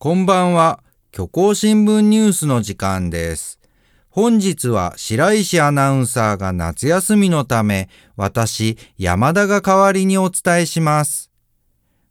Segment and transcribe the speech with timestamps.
[0.00, 0.84] こんばんは。
[1.12, 3.58] 虚構新聞ニュースの時間です。
[4.10, 11.32] 本日は白石アナウンサーが夏休みのため、私、山田が代わりにお伝えします。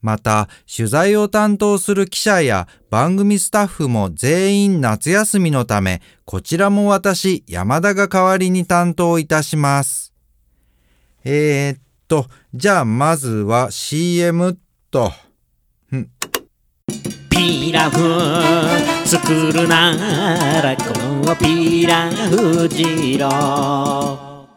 [0.00, 10.14] また、取材を担当する記者や番組スタッフも全員夏休みのため、こちらも私、山田が代わりに担当いたします。
[11.22, 14.56] えー、っと、じゃあまずは CM っ
[14.90, 15.12] と。
[17.34, 17.98] ピラフ
[19.04, 24.48] 作るならこのピラフ二郎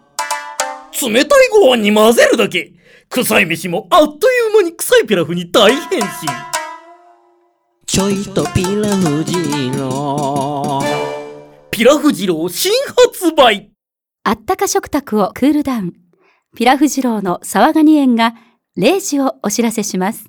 [1.02, 2.73] 冷たいご飯に混ぜるだけ。
[3.09, 6.05] 臭い飯もあっという間に臭いピラフに大変身。
[7.88, 10.84] ちょいとピラフ二郎
[11.71, 12.71] ピラフ二郎新
[13.12, 13.71] 発売。
[14.23, 15.94] あったか食卓をクールダウン。
[16.55, 18.35] ピラフ二郎の沢ガニ園が
[18.77, 20.26] 0時をお知らせします。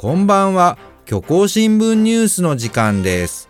[0.00, 0.78] こんばんは。
[1.08, 3.48] 虚構新聞ニュースの時間です。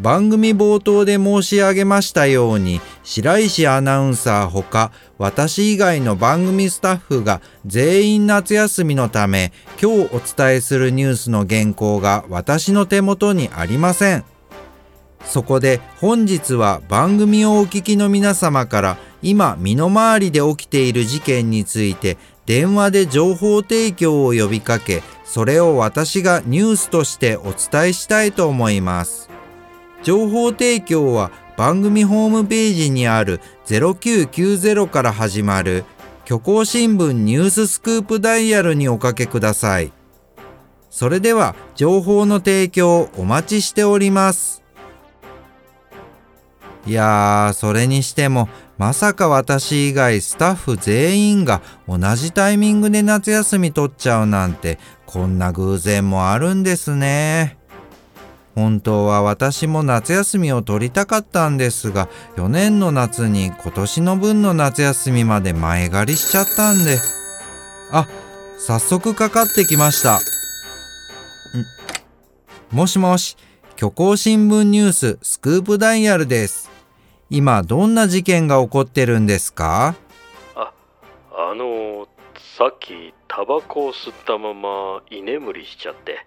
[0.00, 14.24] 番組冒頭で申し上げましたように、白石アナウンサーほか、私以外の番組スタッフが全員夏休みのため、今日お伝えするニュースの原稿が私の手元にありません。
[15.24, 29.30] そこで本日は番組をお聞きの皆様から今身の回りで起きている事件について電話で情報提供を呼びかけそれを私がニュースとしてお伝えしたいと思います。
[30.02, 35.84] 情報提供は番組ホームページにある0990から始まる
[36.26, 39.92] 虚構新聞ニューススクープダイヤルにおかけください。
[40.90, 44.62] それでは情報の提供をお待ちしております。
[46.86, 57.56] いやー、それにしても、まさか私以外スタッフ全員が同じタイミングで夏休み取っちゃうなんて、こんな偶然もあるんですね。
[58.54, 66.98] 本当は私も夏休みを取りたかったんですが、4年の夏に今年の分の夏休みまで前借りしちゃったんで。
[67.90, 68.08] あ、
[68.58, 70.20] 早速かかってきました。
[72.70, 73.36] もしもし、
[73.76, 76.63] 虚構新聞ニューススクープダイヤルです。
[77.30, 79.94] 今どんな事件が起こってるんですか？
[80.54, 80.72] あ
[81.32, 82.06] あの
[82.56, 86.26] さっきタバコを吸ったまま居眠りしちゃって。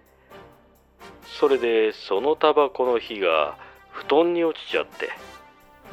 [1.24, 3.56] それでそのタバコの火が
[3.90, 5.10] 布団に落ちちゃって。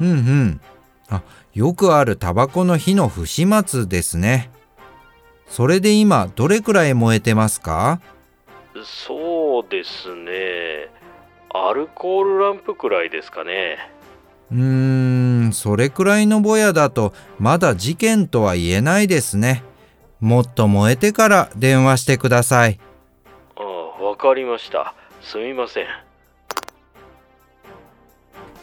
[0.00, 0.60] うんうん。
[1.08, 1.22] あ、
[1.54, 4.50] よくあるタバコの火の不始末ですね。
[5.48, 8.00] それで今どれくらい燃えてますか？
[8.84, 10.90] そうですね。
[11.54, 13.78] アルコールランプくらいですかね
[14.50, 19.62] うーん、それくらいのぼやだとまだ事件とは言えないですね。
[20.20, 22.78] もっと燃えてから電話してください。
[23.56, 25.86] ああわかりましたすみません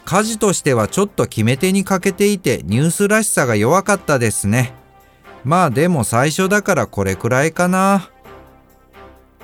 [0.05, 4.73] 火事としてはちょっと決め手に欠けていてニュースらしさが弱かったですね。
[5.43, 8.09] まあでも最初だからこれくらいかな。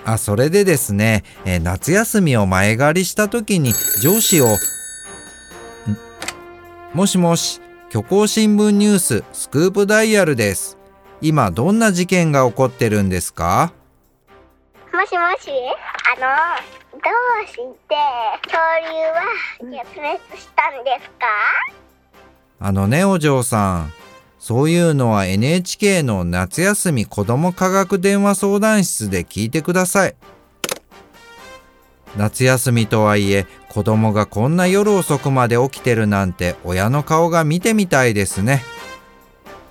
[0.06, 4.50] あ、それでですね、えー夏休みを前借りした時に上司を、ん
[6.94, 7.62] もしもし、
[7.92, 10.78] 虚構新聞ニューススクープダイヤルです。
[11.22, 13.74] 今どんな事件が起こってるんですか？
[14.92, 15.52] もしもし？
[16.18, 16.28] あの、
[16.94, 17.10] ど
[17.44, 17.62] うして
[18.44, 18.58] 恐
[19.62, 21.28] 竜は絶滅したんですか？
[22.60, 23.94] あのね、お嬢さん。
[24.40, 30.16] そういうのは NHK の夏休み子ども科学電話相談室で聞いてください。
[32.18, 38.64] 夏休みとはいえ子供がこんな夜遅くまで起きてるなんて親の顔が見てみたいですね。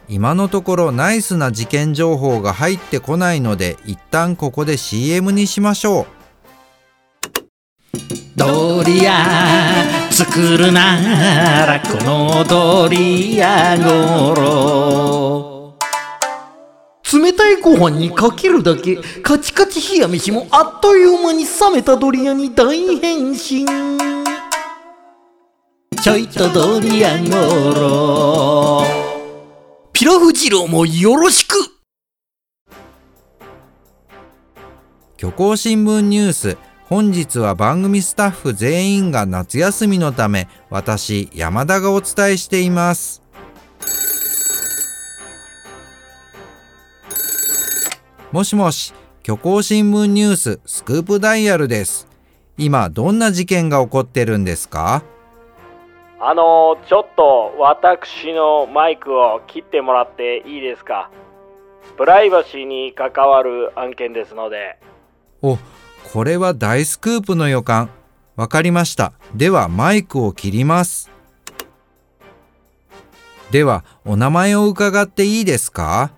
[0.08, 6.06] 今のところナイスな事件情報が入ってこないので一旦ここで CM にしましょう。
[8.36, 15.57] ドリア作るならこのドリアゴロ
[17.38, 23.64] 冷たいご飯にかけるだけカチカチ冷や飯もあっという間に冷めたドリアに大変身。
[26.02, 28.84] ちょいとドリアゴロ
[29.92, 31.54] ピラフ二郎もよろしく。
[35.20, 36.58] 虚構新聞ニュース。
[36.86, 43.27] 本日は番組スタッフ全員が夏休みのため私山田がお伝えしています。
[48.30, 48.92] もしもし
[49.24, 52.06] 虚構新聞ニューススクープダイヤルです。
[52.58, 55.02] 今どんな事件が起こってるんですか？
[56.20, 61.10] あのちょっと私のマイクを切ってもらっていいですか？
[61.96, 64.78] プライバシーに関わる案件ですので
[65.40, 65.56] お、
[66.12, 67.88] これは大スクープの予感。
[68.36, 69.14] わかりました。
[69.34, 71.10] ではマイクを切ります。
[73.50, 76.10] ではお名前を伺っていいですか？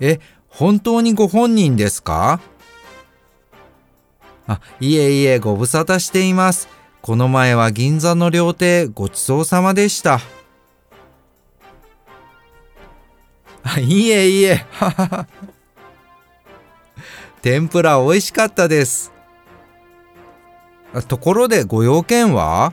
[0.00, 2.40] え、本当にご本人ですか？
[4.46, 6.68] あ、いえいえ、ご無沙汰しています。
[7.02, 10.20] この前は銀座の料亭ごちそうさまでした。
[13.62, 15.26] あ、いえいえ、ははは。
[17.42, 19.12] 天ぷら美味しかったです。
[21.08, 22.72] ところでご用件は？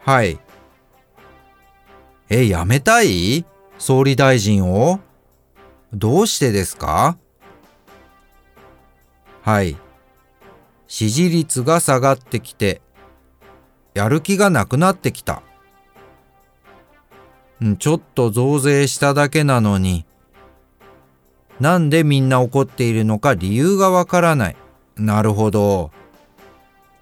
[0.00, 0.38] はい。
[2.28, 3.44] え、辞めたい？
[3.78, 5.00] 総理大臣を？
[5.94, 7.16] どうしてですか？
[9.42, 9.76] はい。
[10.86, 12.82] 支持率が下がってきて、
[13.94, 15.42] やる気がなくなってきた。
[17.78, 20.04] ちょっと増税しただけなのに、
[21.60, 24.56] なんでみんな怒っているのか理由がわからない。
[24.96, 25.92] なるほど。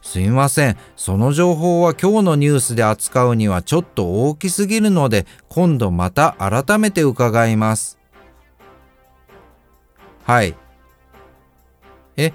[0.03, 0.77] すみません。
[0.97, 7.99] その情報は今日のニュースで扱うにはちょっと大きすぎるので、今度また改めて伺います。
[10.25, 10.55] はい。
[12.17, 12.33] え、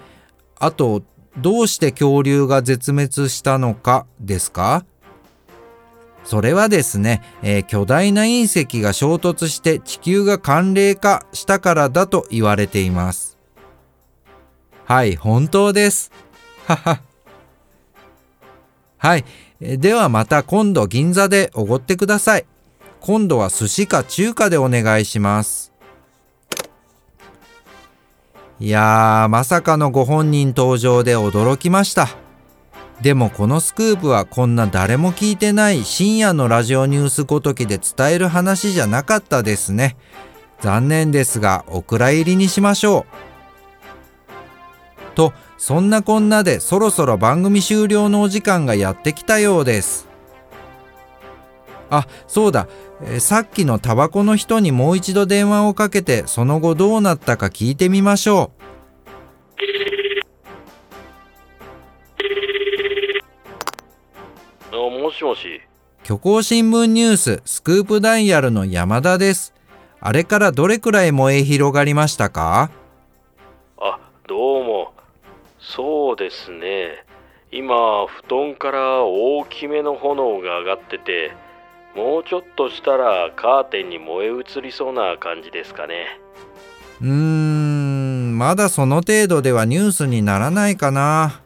[0.59, 1.03] あと、
[1.37, 4.85] どうして恐竜が絶滅したのかですか？
[6.23, 13.37] それはですね、えー巨大な隕石が衝突して地球が寒冷化したからだと言われています。
[14.83, 16.11] はい、本当です。
[16.65, 17.01] はは。
[18.97, 19.25] はい、
[19.61, 22.45] ではまた今度銀座でおごってください。
[22.99, 25.71] 今度は寿司か中華でお願いします。
[28.59, 32.09] いやー、まさかのご本人登場で驚きました。
[33.01, 39.97] でもこのスクープはこんな誰も聞いてない深夜のラジオニュースごときで伝える話じゃなかったですね。
[40.61, 43.05] 残念ですがお蔵入りにしましょ
[45.13, 45.13] う。
[45.13, 50.06] と、そんなこんなでそろそろ番組終了のお時間がやってきたようです。
[51.89, 52.67] あ、そうだ、
[53.01, 58.51] えーさっきのタバコの人にもう一度電話をかけてその後どうなったか聞いてみましょ
[64.71, 64.75] う。
[64.75, 65.61] あもしもし。
[66.03, 69.53] 虚構新聞ニューススクープダイヤルの山田です。
[69.99, 72.69] あれからどれくらい燃え広がりましたか？
[73.77, 74.93] あどうも。
[75.59, 77.05] そうですね。
[77.51, 81.31] 今布団から大きめの炎が上がってて
[81.97, 86.21] もうちょっとしたらカーテンに燃え移りそうな感じですかね
[87.01, 91.41] うーん、まだその程度ではニュースにならないかな。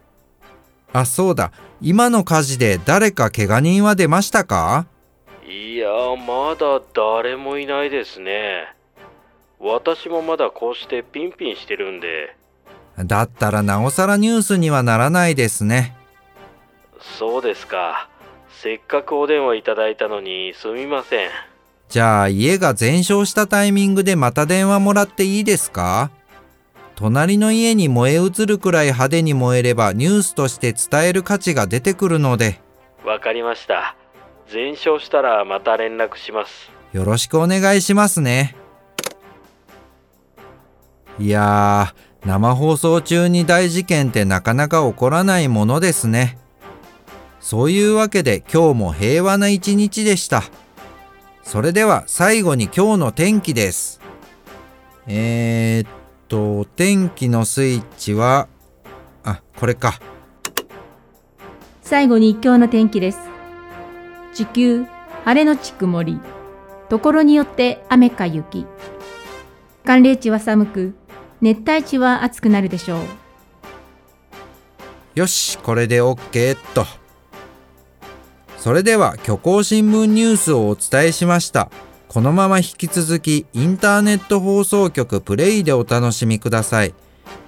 [0.94, 1.54] あ、そうだ。
[1.82, 4.86] 今の火事で誰か怪我人は出ましたか？
[5.48, 8.68] いやまだ誰もいないですね
[9.60, 12.36] 私もまだこうしてピンピンしてるんで
[13.00, 15.96] だったらなおさらニュースにはならないですね。
[17.00, 18.11] そうですか
[18.54, 21.30] せっかくお電話いただいたのにすみません。
[21.90, 26.12] じゃあ家が全焼したタイミングでまた電話もらっていいですか？
[26.96, 32.60] 隣の家に燃え移るくらい派手に燃えればニュースとして伝える価値が出てくるので。
[33.04, 33.96] わかりました。
[34.48, 36.72] 全焼したらまた連絡します。
[36.94, 38.56] よろしくお願いしますね。
[41.20, 46.38] いやー、生放送中に大事件ってなかなか起こらないものですね。
[47.42, 50.44] そういうわけで今日も平和な一日でした。
[51.44, 54.00] それでは最後に今日の天気です。
[55.08, 55.90] えー、っ
[56.28, 58.48] と、天気のスイッチは、
[59.24, 60.00] あ、これか。
[61.82, 63.20] 最後に今日の天気です。
[64.34, 64.86] 地球、
[65.26, 66.20] 晴れのち曇り。
[66.90, 68.66] ところによって雨か雪。
[69.84, 70.94] 寒冷地は寒く、
[71.42, 73.02] 熱帯地は暑くなるでしょう。
[75.16, 77.01] よし、これで OK っと。
[78.62, 81.72] それでは虚構新聞ニュースをお伝えしました。
[82.08, 86.94] このまま引き続きインターネット放送局プレイでお楽しみください。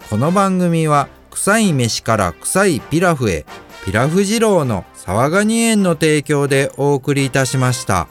[0.09, 3.45] この番組は臭い飯から臭いピラフへ、
[3.85, 8.07] ピラフ二郎の沢ガニ園の提供でお送りいたしました。